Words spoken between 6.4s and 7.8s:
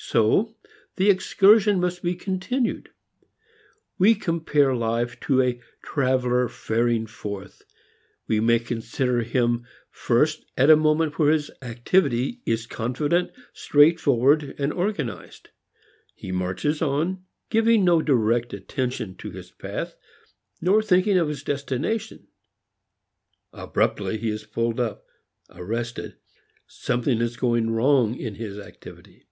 faring forth.